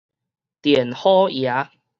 [0.63, 1.69] 電虎爺